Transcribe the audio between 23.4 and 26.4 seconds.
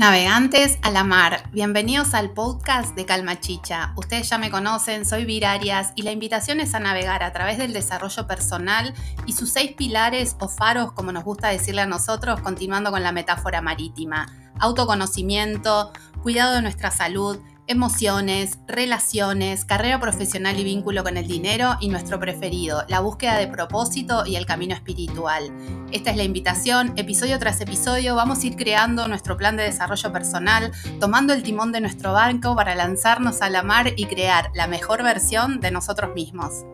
propósito y el camino espiritual. Esta es la